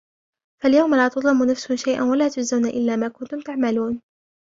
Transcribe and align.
فاليوم 0.63 0.95
لا 0.95 1.07
تظلم 1.07 1.43
نفس 1.43 1.71
شيئا 1.73 2.03
ولا 2.03 2.29
تجزون 2.29 2.65
إلا 2.65 2.95
ما 2.95 3.07
كنتم 3.07 3.41
تعملون 3.41 4.01